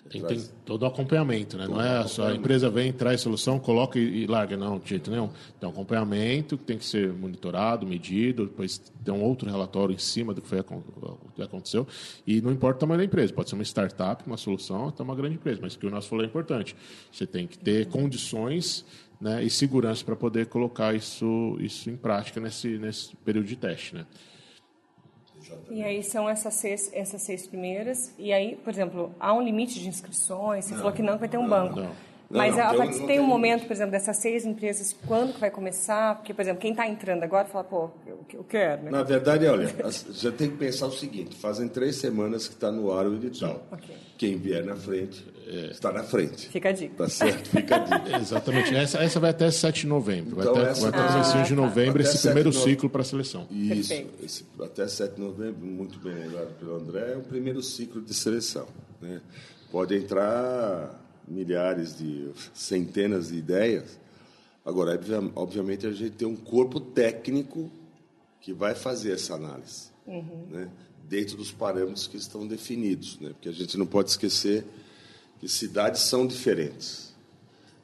[0.08, 1.66] Tem, tem, todo o acompanhamento, né?
[1.66, 4.88] Todo não é só a empresa vem, traz solução, coloca e, e, larga, não, de
[4.88, 5.28] jeito nenhum.
[5.58, 9.98] Tem um acompanhamento que tem que ser monitorado, medido, depois tem um outro relatório em
[9.98, 11.86] cima do que, foi, o que aconteceu.
[12.26, 15.14] E não importa o tamanho da empresa, pode ser uma startup, uma solução, até uma
[15.14, 16.76] grande empresa, mas o que o nosso falou é importante.
[17.10, 18.84] Você tem que ter condições
[19.20, 23.94] né, e segurança para poder colocar isso, isso em prática nesse, nesse período de teste,
[23.94, 24.06] né?
[25.70, 28.12] E aí são essas seis, essas seis primeiras.
[28.18, 30.64] E aí, por exemplo, há um limite de inscrições?
[30.64, 31.80] Você não, falou que não vai ter um não, banco.
[31.80, 31.90] Não.
[32.28, 35.40] Mas não, a partir, tem, tem um momento, por exemplo, dessas seis empresas, quando que
[35.40, 36.16] vai começar?
[36.16, 38.82] Porque, por exemplo, quem está entrando agora fala, pô, eu, eu quero.
[38.82, 38.90] Né?
[38.90, 39.72] Na verdade, olha,
[40.12, 43.64] já tem que pensar o seguinte: fazem três semanas que está no ar o edital.
[43.70, 43.96] Okay.
[44.18, 45.70] Quem vier na frente é.
[45.70, 46.48] está na frente.
[46.48, 46.94] Fica a dica.
[46.96, 47.48] Tá certo?
[47.48, 48.16] Fica a dica.
[48.18, 48.74] Exatamente.
[48.74, 50.40] Essa, essa vai até 7 de novembro.
[50.40, 51.54] Então, vai até, vai até ah, de tá.
[51.54, 52.54] novembro esse primeiro no...
[52.54, 53.46] ciclo para a seleção.
[53.50, 53.92] Isso.
[54.22, 58.12] Esse, até 7 de novembro, muito bem lembrado pelo André, é o primeiro ciclo de
[58.14, 58.66] seleção.
[59.00, 59.20] Né?
[59.70, 63.98] Pode entrar milhares de centenas de ideias.
[64.64, 64.98] Agora,
[65.34, 67.70] obviamente, a gente tem um corpo técnico
[68.40, 70.46] que vai fazer essa análise, uhum.
[70.50, 70.70] né?
[71.08, 73.30] dentro dos parâmetros que estão definidos, né?
[73.30, 74.64] porque a gente não pode esquecer
[75.38, 77.14] que cidades são diferentes.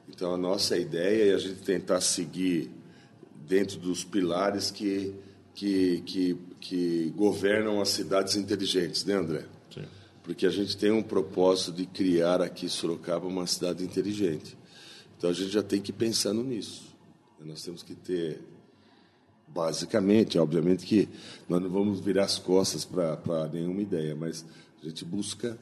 [0.09, 2.69] Então, a nossa ideia é a gente tentar seguir
[3.47, 5.13] dentro dos pilares que,
[5.55, 9.45] que, que, que governam as cidades inteligentes, né, André?
[10.23, 14.57] Porque a gente tem um propósito de criar aqui Sorocaba uma cidade inteligente.
[15.17, 16.93] Então a gente já tem que ir pensando nisso.
[17.39, 18.41] Nós temos que ter,
[19.47, 21.09] basicamente, obviamente que
[21.47, 24.45] nós não vamos virar as costas para nenhuma ideia, mas
[24.81, 25.59] a gente busca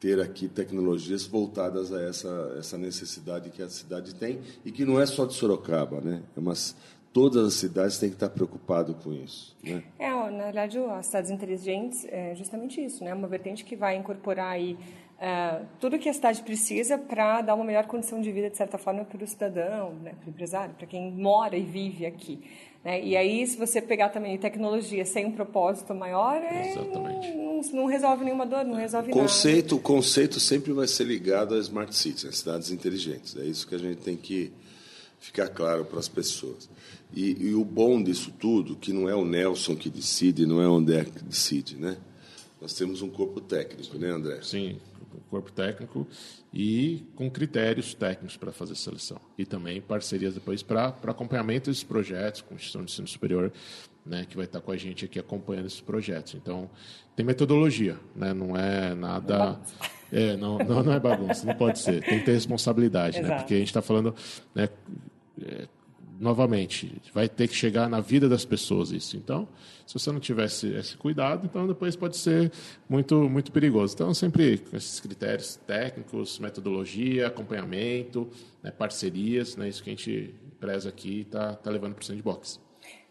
[0.00, 5.00] ter aqui tecnologias voltadas a essa, essa necessidade que a cidade tem e que não
[5.00, 6.22] é só de Sorocaba, né?
[6.36, 6.76] É umas,
[7.18, 9.56] todas as cidades têm que estar preocupadas com isso.
[9.64, 9.82] Né?
[9.98, 13.12] É, na verdade, as cidades inteligentes é justamente isso, né?
[13.12, 14.78] Uma vertente que vai incorporar aí
[15.20, 18.78] é, tudo que a cidade precisa para dar uma melhor condição de vida, de certa
[18.78, 20.12] forma, para o cidadão, né?
[20.20, 22.38] para o empresário, para quem mora e vive aqui.
[22.84, 23.04] Né?
[23.04, 28.24] E aí, se você pegar também tecnologia sem um propósito maior, é, não, não, resolve
[28.24, 29.74] nenhuma dor, não resolve conceito, nada.
[29.74, 33.36] O conceito sempre vai ser ligado às smart cities, às cidades inteligentes.
[33.36, 34.52] É isso que a gente tem que
[35.20, 36.68] ficar claro para as pessoas.
[37.12, 40.68] E, e, o bom disso tudo, que não é o Nelson que decide, não é
[40.68, 41.96] o André que decide, né?
[42.60, 44.40] Nós temos um corpo técnico, né, André?
[44.42, 44.78] Sim,
[45.14, 46.06] um corpo técnico
[46.52, 49.20] e com critérios técnicos para fazer seleção.
[49.36, 53.52] E também parcerias depois para acompanhamento desses projetos com a instituição de ensino superior,
[54.04, 56.34] né, que vai estar com a gente aqui acompanhando esses projetos.
[56.34, 56.68] Então,
[57.14, 58.32] tem metodologia, né?
[58.32, 59.60] não é nada...
[60.12, 62.02] É, não, não, não é bagunça, não pode ser.
[62.02, 63.36] Tem que ter responsabilidade, né?
[63.36, 64.14] porque a gente está falando
[64.54, 64.68] né,
[65.42, 65.68] é,
[66.18, 69.16] novamente, vai ter que chegar na vida das pessoas isso.
[69.16, 69.46] Então,
[69.86, 72.50] se você não tivesse esse cuidado, então depois pode ser
[72.88, 73.94] muito muito perigoso.
[73.94, 78.28] Então, sempre com esses critérios técnicos, metodologia, acompanhamento,
[78.62, 82.60] né, parcerias, né, isso que a gente preza aqui está tá levando para o sandbox.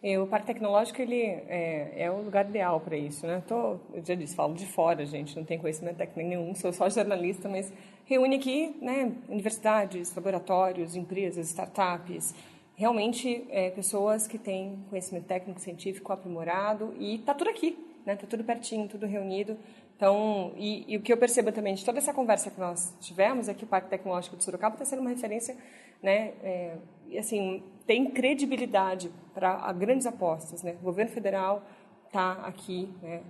[0.01, 3.41] É, o Parque Tecnológico ele é, é o lugar ideal para isso, né?
[3.47, 6.87] Tô, eu já disse, falo de fora, gente, não tenho conhecimento técnico nenhum, sou só
[6.89, 7.73] jornalista, mas
[8.05, 12.33] reúne aqui, né, universidades, laboratórios, empresas, startups,
[12.75, 18.13] realmente é, pessoas que têm conhecimento técnico, científico aprimorado e está tudo aqui, né?
[18.13, 19.57] Está tudo pertinho, tudo reunido.
[19.97, 23.49] Então, e, e, o que eu percebo também de toda essa conversa que nós tivemos
[23.49, 25.57] é que o Parque Tecnológico de Sorocaba está sendo uma referência,
[26.03, 26.33] né?
[26.43, 26.77] É,
[27.09, 30.75] e assim tem credibilidade para grandes apostas, né?
[30.81, 31.67] O governo federal
[32.05, 33.23] está aqui, né?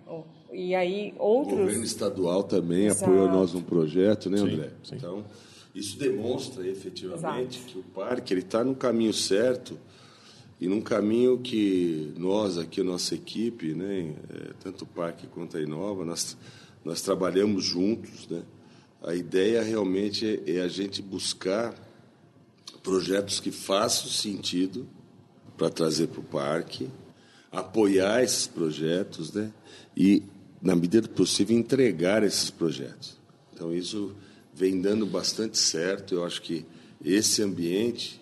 [0.51, 1.53] E aí outros.
[1.53, 3.05] O governo estadual também Exato.
[3.05, 4.69] apoiou nós um projeto, né, André?
[4.83, 4.95] Sim, sim.
[4.97, 5.23] Então
[5.73, 7.71] isso demonstra efetivamente Exato.
[7.71, 9.79] que o parque ele está no caminho certo
[10.59, 15.61] e num caminho que nós aqui, nossa equipe, né, é, tanto o parque quanto a
[15.61, 16.35] Inova, nós,
[16.83, 18.27] nós trabalhamos juntos.
[18.27, 18.41] Né?
[19.03, 21.75] A ideia realmente é, é a gente buscar
[22.81, 24.87] projetos que façam sentido
[25.55, 26.89] para trazer para o parque,
[27.51, 29.51] apoiar esses projetos né?
[29.95, 30.23] e,
[30.59, 33.15] na medida do possível, entregar esses projetos.
[33.53, 34.15] Então, isso
[34.53, 36.15] vem dando bastante certo.
[36.15, 36.65] Eu acho que
[37.03, 38.19] esse ambiente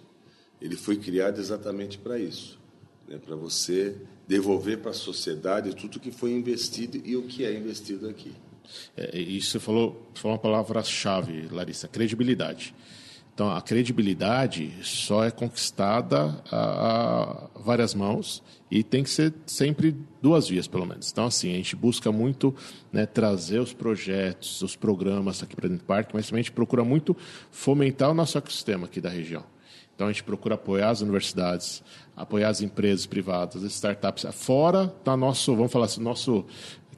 [0.66, 2.60] ele foi criado exatamente para isso,
[3.08, 3.20] né?
[3.24, 3.96] para você
[4.28, 8.34] devolver para a sociedade tudo que foi investido e o que é investido aqui.
[8.98, 12.74] É, isso você falou, falou uma palavra-chave, Larissa, credibilidade.
[13.36, 19.94] Então, a credibilidade só é conquistada a, a, várias mãos e tem que ser sempre
[20.22, 21.12] duas vias, pelo menos.
[21.12, 22.56] Então, assim, a gente busca muito
[22.94, 26.54] né, trazer os projetos, os programas aqui para dentro do parque, mas também a gente
[26.54, 27.16] procura muito
[27.52, 29.44] fomentar o nosso ecossistema aqui da região.
[29.96, 31.82] Então, a gente procura apoiar as universidades,
[32.16, 36.46] apoiar as empresas privadas, as startups, fora da nosso, vamos falar assim, nosso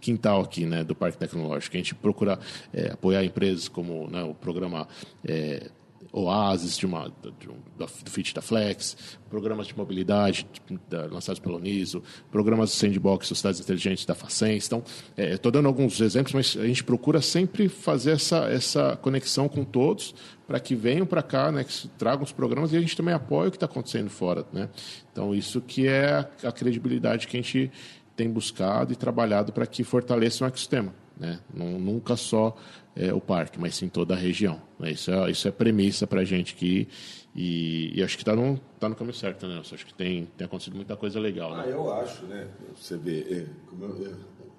[0.02, 1.76] quintal aqui, né, do Parque Tecnológico.
[1.76, 2.40] A gente procura
[2.74, 4.88] é, apoiar empresas como né, o programa
[5.28, 5.70] é,
[6.18, 8.98] Oasis, de uma, de um, do FIT da Flex,
[9.30, 10.48] programas de mobilidade
[10.90, 12.02] da, lançados pelo NISO,
[12.32, 14.66] programas de sandbox, sociedades inteligentes da Facens.
[14.68, 14.84] Então,
[15.16, 19.64] é, estou dando alguns exemplos, mas a gente procura sempre fazer essa, essa conexão com
[19.64, 20.16] todos
[20.48, 23.50] para que venham para cá, né, que tragam os programas e a gente também apoia
[23.50, 24.46] o que está acontecendo fora.
[24.52, 24.70] Né?
[25.12, 27.72] Então, isso que é a, a credibilidade que a gente
[28.16, 30.94] tem buscado e trabalhado para que fortaleça o ecossistema.
[31.20, 31.40] Né?
[31.54, 32.56] Nunca só
[32.96, 34.62] é, o parque, mas sim toda a região.
[34.80, 34.92] Né?
[34.92, 36.88] Isso, é, isso é premissa para a gente aqui
[37.36, 39.60] e, e acho que está no, tá no caminho certo, né?
[39.60, 41.56] Acho que tem, tem acontecido muita coisa legal.
[41.56, 41.64] Né?
[41.66, 42.48] Ah, eu acho, né?
[42.76, 44.14] Você vê, é, como, é,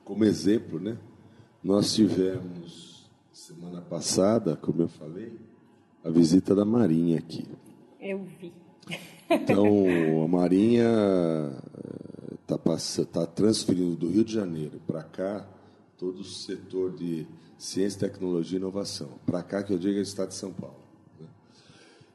[0.05, 0.97] como exemplo, né?
[1.63, 5.37] Nós tivemos semana passada, como eu falei,
[6.05, 7.47] a visita da Marinha aqui.
[8.01, 8.53] Eu vi.
[9.31, 10.89] Então, a Marinha
[12.41, 12.57] está
[13.05, 15.47] tá transferindo do Rio de Janeiro para cá
[15.99, 17.27] todo o setor de
[17.59, 19.19] ciência, tecnologia e inovação.
[19.27, 20.79] Para cá que eu digo é o Estado de São Paulo.
[21.21, 21.27] Né?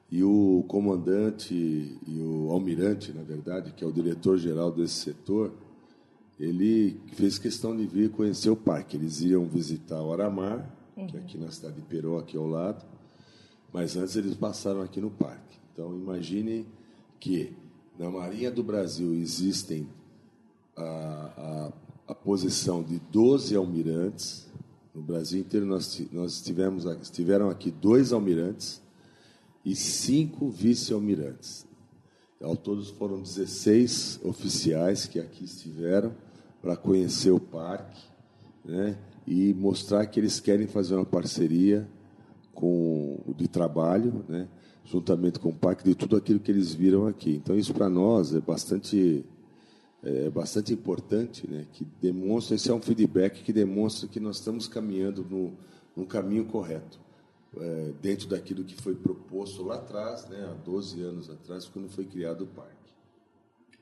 [0.09, 5.51] E o comandante e o almirante, na verdade, que é o diretor-geral desse setor,
[6.39, 8.95] ele fez questão de vir conhecer o parque.
[8.95, 11.05] Eles iam visitar o Aramar, uhum.
[11.05, 12.85] que é aqui na cidade de Peró, aqui ao lado,
[13.71, 15.57] mas antes eles passaram aqui no parque.
[15.73, 16.65] Então, imagine
[17.19, 17.53] que
[17.97, 19.87] na Marinha do Brasil existem
[20.75, 21.73] a, a,
[22.07, 24.47] a posição de 12 almirantes,
[24.93, 28.81] no Brasil inteiro nós, nós tivemos, estiveram aqui dois almirantes
[29.65, 31.65] e cinco vice-almirantes.
[32.41, 36.13] Ao todos foram 16 oficiais que aqui estiveram
[36.61, 38.01] para conhecer o parque
[38.63, 41.87] né, e mostrar que eles querem fazer uma parceria
[42.53, 44.47] com, de trabalho, né,
[44.85, 47.35] juntamente com o parque, de tudo aquilo que eles viram aqui.
[47.35, 49.25] Então, isso para nós é bastante
[50.03, 54.67] é bastante importante, né, que demonstra, esse é um feedback que demonstra que nós estamos
[54.67, 55.53] caminhando no,
[55.95, 56.99] no caminho correto,
[57.57, 62.05] é, dentro daquilo que foi proposto lá atrás, né, há 12 anos atrás, quando foi
[62.05, 62.73] criado o parque.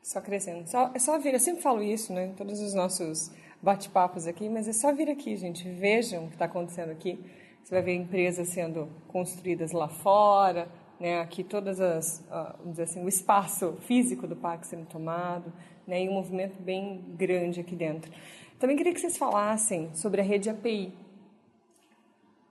[0.04, 0.68] Só crescendo.
[0.68, 3.32] Só, é só vir, eu sempre falo isso, né, em todos os nossos
[3.62, 7.20] bate-papos aqui, mas é só vir aqui, gente, vejam o que está acontecendo aqui.
[7.64, 10.68] Você vai ver empresas sendo construídas lá fora,
[11.00, 12.24] né, aqui todas as,
[12.60, 15.52] vamos dizer assim, o espaço físico do parque sendo tomado,
[15.88, 18.12] né, e um movimento bem grande aqui dentro.
[18.60, 20.94] Também queria que vocês falassem sobre a rede API.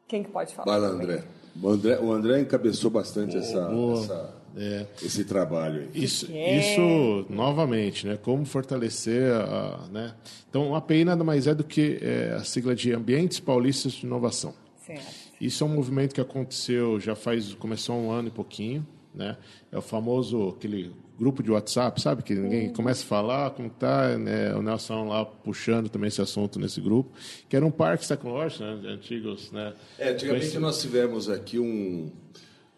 [0.08, 0.78] Quem que pode falar?
[0.78, 1.24] Vai lá, André.
[1.62, 4.86] O André, o André encabeçou bastante essa, essa é.
[5.02, 5.82] esse trabalho.
[5.82, 6.04] Aí.
[6.04, 6.58] Isso, é.
[6.58, 8.18] isso novamente, né?
[8.20, 10.14] Como fortalecer a, né?
[10.48, 14.06] Então, a API nada mais é do que é, a sigla de Ambientes Paulistas de
[14.06, 14.54] Inovação.
[14.84, 15.30] Certo.
[15.40, 19.36] Isso é um movimento que aconteceu já faz começou há um ano e pouquinho, né?
[19.70, 22.72] É o famoso aquele grupo de WhatsApp, sabe que ninguém uhum.
[22.72, 24.54] começa a falar como tá, né?
[24.54, 27.10] O Nelson lá puxando também esse assunto nesse grupo,
[27.48, 28.76] que era um parque tecnológico, né?
[28.76, 29.74] De antigos, né?
[29.98, 32.10] É, antigamente nós tivemos aqui um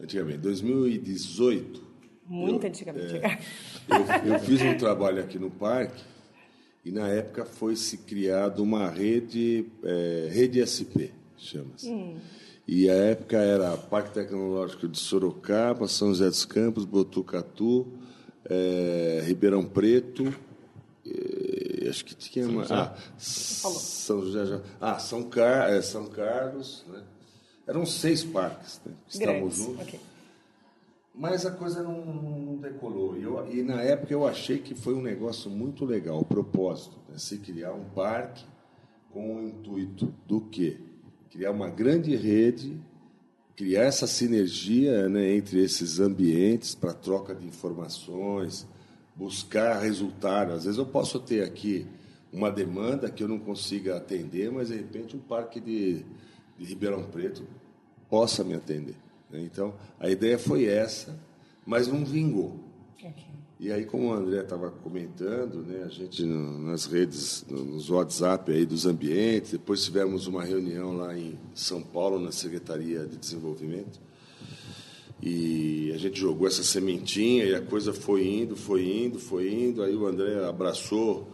[0.00, 1.82] antigamente 2018.
[2.26, 3.16] Muito eu, antigamente.
[3.16, 3.38] É,
[3.88, 6.02] eu, eu fiz um trabalho aqui no parque
[6.84, 11.90] e na época foi se criado uma rede é, rede SP chama-se.
[11.90, 12.16] Hum.
[12.66, 17.86] E a época era Parque Tecnológico de Sorocaba, São José dos Campos, Botucatu,
[18.44, 20.32] é, Ribeirão Preto,
[21.04, 22.64] é, acho que tinha uma.
[22.70, 24.60] Ah, São José já.
[24.80, 26.84] Ah, São, Car, é, São Carlos.
[26.88, 27.02] Né?
[27.66, 29.82] Eram seis parques né, que estavam juntos.
[29.82, 30.00] Okay.
[31.14, 33.16] Mas a coisa não, não decolou.
[33.18, 36.96] E, eu, e, na época eu achei que foi um negócio muito legal, o propósito,
[37.08, 37.18] né?
[37.18, 38.44] se criar um parque
[39.10, 40.80] com o intuito do quê?
[41.32, 42.78] Criar uma grande rede,
[43.56, 48.68] criar essa sinergia né, entre esses ambientes para troca de informações,
[49.16, 50.52] buscar resultado.
[50.52, 51.86] Às vezes eu posso ter aqui
[52.30, 56.04] uma demanda que eu não consiga atender, mas de repente um parque de,
[56.58, 57.44] de Ribeirão Preto
[58.10, 58.96] possa me atender.
[59.30, 59.40] Né?
[59.40, 61.18] Então a ideia foi essa,
[61.64, 62.60] mas não vingou.
[62.98, 63.32] Okay.
[63.62, 68.66] E aí, como o André estava comentando, né, a gente nas redes, nos WhatsApp aí
[68.66, 74.00] dos ambientes, depois tivemos uma reunião lá em São Paulo, na Secretaria de Desenvolvimento,
[75.22, 79.84] e a gente jogou essa sementinha e a coisa foi indo, foi indo, foi indo.
[79.84, 81.28] Aí o André abraçou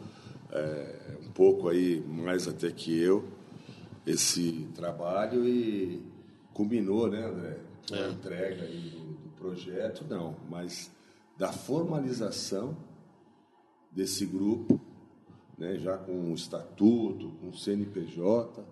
[0.53, 3.25] é, um pouco aí, mais até que eu,
[4.07, 6.03] esse trabalho e
[6.53, 7.57] combinou, né, André?
[7.91, 8.11] A é.
[8.11, 10.91] entrega aí do, do projeto, não, mas
[11.39, 12.77] da formalização
[13.93, 14.81] desse grupo,
[15.57, 18.65] né, já com um estatuto, com o CNPJ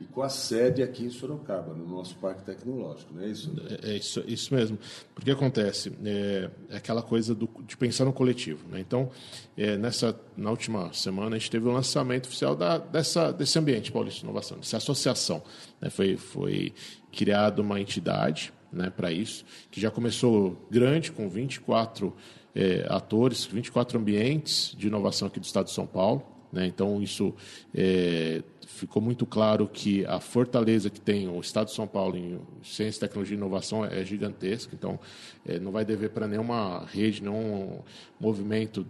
[0.00, 3.52] e com a sede aqui em Sorocaba, no nosso Parque Tecnológico, não é isso?
[3.82, 4.78] É, é isso, isso mesmo.
[5.14, 8.66] Porque acontece, é, é aquela coisa do, de pensar no coletivo.
[8.68, 8.80] Né?
[8.80, 9.10] Então,
[9.56, 13.92] é, nessa, na última semana, a gente teve o lançamento oficial da, dessa, desse ambiente
[13.92, 15.42] Paulista de Inovação, dessa associação.
[15.80, 15.90] Né?
[15.90, 16.72] Foi, foi
[17.10, 22.14] criada uma entidade né, para isso, que já começou grande, com 24
[22.54, 26.24] é, atores, 24 ambientes de inovação aqui do Estado de São Paulo.
[26.52, 26.66] Né?
[26.66, 27.34] Então, isso
[27.74, 32.40] é, ficou muito claro que a fortaleza que tem o Estado de São Paulo em
[32.62, 34.74] ciência, tecnologia e inovação é gigantesca.
[34.74, 34.98] Então,
[35.46, 37.80] é, não vai dever para nenhuma rede, nenhum
[38.20, 38.86] movimento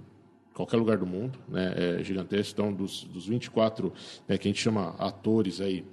[0.55, 2.53] qualquer lugar do mundo, né, é gigantesco.
[2.53, 3.93] Então, dos, dos 24
[4.27, 5.85] né, que a gente chama atores aí,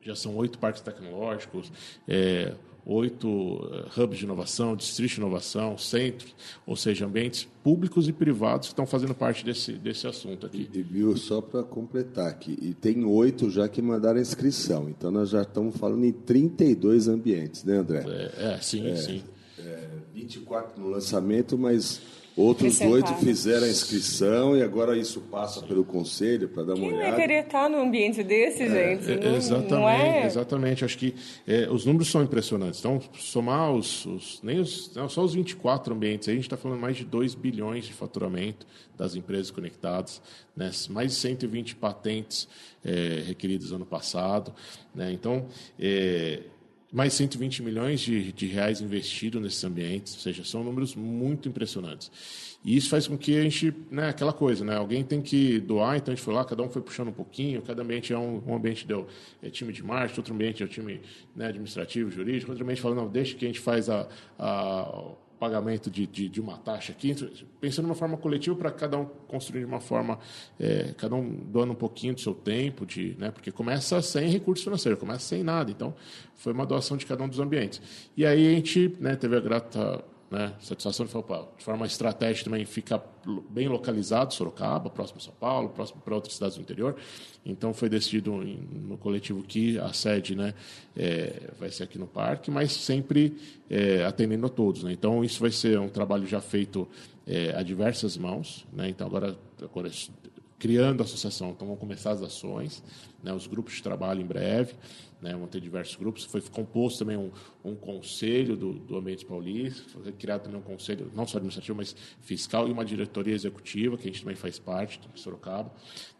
[0.00, 1.70] já são oito parques tecnológicos,
[2.08, 2.54] é,
[2.90, 6.34] oito eh, hubs de inovação, distritos de inovação, centros,
[6.66, 10.68] ou seja, ambientes públicos e privados que estão fazendo parte desse, desse assunto aqui.
[10.72, 15.30] E, viu, só para completar aqui, e tem oito já que mandaram inscrição, então nós
[15.30, 18.04] já estamos falando em 32 ambientes, né, André?
[18.06, 19.22] É, é sim, é, sim.
[19.58, 22.00] É, 24 no lançamento, mas
[22.36, 26.96] Outros oito fizeram a inscrição e agora isso passa pelo conselho para dar uma Quem
[26.96, 27.16] olhada.
[27.16, 29.12] Quem querer estar no ambiente desse, é, gente?
[29.12, 30.26] É, não, exatamente, não é...
[30.26, 30.84] exatamente.
[30.84, 31.14] Acho que
[31.46, 32.80] é, os números são impressionantes.
[32.80, 36.80] Então, somar os, os nem os, não, só os 24 ambientes, a gente está falando
[36.80, 38.66] mais de 2 bilhões de faturamento
[38.96, 40.22] das empresas conectadas,
[40.56, 40.70] né?
[40.90, 42.48] mais de 120 patentes
[42.84, 44.52] é, requeridas ano passado.
[44.94, 45.12] Né?
[45.12, 45.46] Então,
[45.78, 46.40] é,
[46.92, 52.10] mais 120 milhões de, de reais investidos nesses ambientes, ou seja, são números muito impressionantes.
[52.64, 55.96] E isso faz com que a gente, né, aquela coisa, né, alguém tem que doar,
[55.96, 58.42] então a gente foi lá, cada um foi puxando um pouquinho, cada ambiente é um,
[58.46, 59.06] um ambiente deu
[59.42, 61.00] é time de marketing, outro ambiente é o time
[61.34, 65.90] né, administrativo, jurídico, outro ambiente fala, não, deixa que a gente faz a, a pagamento
[65.90, 67.16] de, de, de, uma taxa aqui,
[67.58, 70.18] pensando de uma forma coletiva para cada um construir de uma forma,
[70.58, 74.64] é, cada um doando um pouquinho do seu tempo, de, né, porque começa sem recurso
[74.64, 75.94] financeiro, começa sem nada, então
[76.36, 77.80] foi uma doação de cada um dos ambientes.
[78.14, 80.54] E aí a gente né, teve a grata né?
[80.60, 83.02] Satisfação de de forma estratégica também fica
[83.50, 86.96] bem localizado, Sorocaba, próximo a São Paulo, próximo para outras cidades do interior.
[87.44, 90.54] Então foi decidido no coletivo que a sede, né,
[90.96, 93.36] é, vai ser aqui no parque, mas sempre
[93.68, 94.84] é, atendendo a todos.
[94.84, 94.92] Né?
[94.92, 96.86] Então isso vai ser um trabalho já feito
[97.26, 98.64] é, a diversas mãos.
[98.72, 98.88] Né?
[98.88, 99.90] Então agora, agora
[100.60, 102.84] criando a associação, então vão começar as ações,
[103.22, 104.74] né, os grupos de trabalho em breve
[105.20, 106.24] né, vão ter diversos grupos.
[106.24, 107.30] Foi composto também um,
[107.64, 111.94] um conselho do, do Ambiente Paulista, foi criado também um conselho, não só administrativo, mas
[112.20, 115.72] fiscal, e uma diretoria executiva, que a gente também faz parte, do Sorocaba,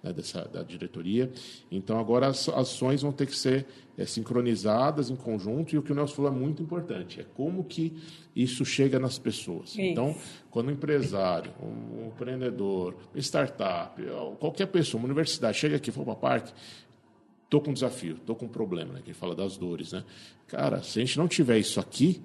[0.03, 1.31] né, dessa, da diretoria.
[1.71, 5.93] Então, agora as ações vão ter que ser é, sincronizadas em conjunto, e o que
[5.93, 7.97] o Nelson falou é muito importante, é como que
[8.35, 9.71] isso chega nas pessoas.
[9.71, 9.81] Isso.
[9.81, 10.15] Então,
[10.51, 14.01] quando um empresário, um, um empreendedor, startup,
[14.39, 16.53] qualquer pessoa, uma universidade, chega aqui e fala para parque,
[17.51, 19.01] Estou com um desafio, estou com um problema, né?
[19.05, 20.05] Que fala das dores, né?
[20.47, 22.23] Cara, se a gente não tiver isso aqui,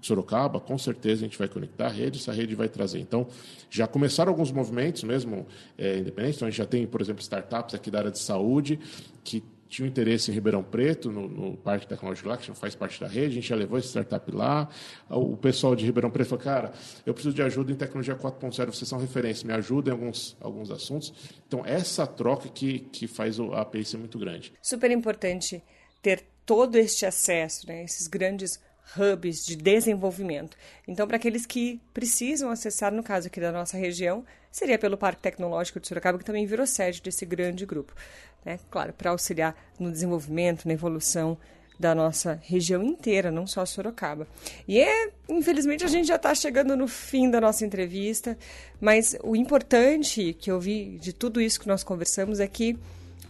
[0.00, 3.00] Sorocaba, com certeza a gente vai conectar a rede, essa rede vai trazer.
[3.00, 3.26] Então,
[3.68, 5.44] já começaram alguns movimentos mesmo
[5.76, 6.36] é, independentes.
[6.36, 8.78] Então, a gente já tem, por exemplo, startups aqui da área de saúde
[9.24, 13.00] que tinha um interesse em Ribeirão Preto, no, no Parque Tecnológico lá, que faz parte
[13.00, 14.68] da rede, a gente já levou esse startup lá.
[15.08, 16.72] O pessoal de Ribeirão Preto falou, cara,
[17.04, 20.70] eu preciso de ajuda em tecnologia 4.0, vocês são referência, me ajudem em alguns, alguns
[20.70, 21.12] assuntos.
[21.46, 24.52] Então, essa troca que, que faz a API ser muito grande.
[24.62, 25.62] Super importante
[26.00, 28.60] ter todo este acesso, né, esses grandes
[28.96, 30.56] hubs de desenvolvimento.
[30.86, 35.22] Então, para aqueles que precisam acessar, no caso aqui da nossa região, seria pelo Parque
[35.22, 37.94] Tecnológico de Sorocaba, que também virou sede desse grande grupo.
[38.44, 38.58] Né?
[38.70, 41.38] Claro, para auxiliar no desenvolvimento, na evolução
[41.78, 44.28] da nossa região inteira, não só Sorocaba.
[44.66, 48.38] E é, infelizmente, a gente já está chegando no fim da nossa entrevista,
[48.80, 52.78] mas o importante que eu vi de tudo isso que nós conversamos é que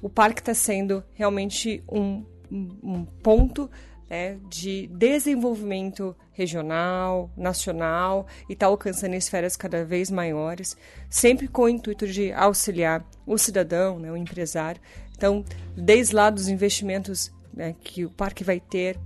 [0.03, 3.71] o parque está sendo realmente um, um, um ponto
[4.15, 10.77] né, de desenvolvimento regional, nacional e está alcançando esferas cada vez maiores,
[11.11, 14.81] sempre com o intuito de auxiliar o cidadão, né, o empresário.
[15.17, 15.45] Então,
[15.77, 18.97] desde lá dos investimentos né, que o parque vai ter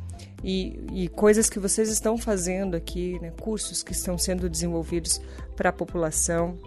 [0.45, 5.23] e, e, coisas que vocês estão fazendo aqui, né, cursos que estão sendo desenvolvidos
[5.57, 6.59] para a população,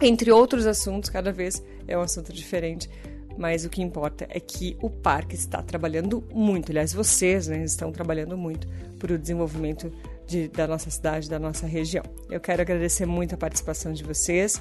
[0.00, 2.88] entre outros assuntos, cada vez é um assunto diferente
[3.36, 6.70] mas o que importa é que o parque está trabalhando muito.
[6.70, 8.66] Aliás, vocês né, estão trabalhando muito
[8.98, 9.92] para o desenvolvimento
[10.26, 12.04] de, da nossa cidade, da nossa região.
[12.30, 14.60] Eu quero agradecer muito a participação de vocês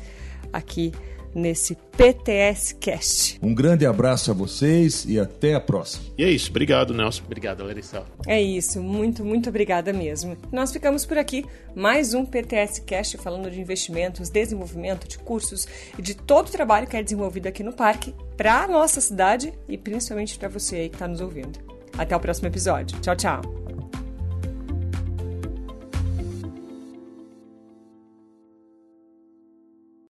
[0.51, 0.91] aqui
[1.33, 3.39] nesse PTS Cast.
[3.41, 6.05] Um grande abraço a vocês e até a próxima.
[6.17, 6.49] E é isso.
[6.49, 7.23] Obrigado, Nelson.
[7.25, 8.03] Obrigado, Larissa.
[8.27, 8.81] É isso.
[8.81, 10.37] Muito, muito obrigada mesmo.
[10.51, 11.45] Nós ficamos por aqui.
[11.75, 15.67] Mais um PTS Cast falando de investimentos, desenvolvimento de cursos
[15.97, 19.53] e de todo o trabalho que é desenvolvido aqui no parque para a nossa cidade
[19.67, 21.59] e principalmente para você aí que está nos ouvindo.
[21.97, 22.99] Até o próximo episódio.
[23.01, 23.72] Tchau, tchau.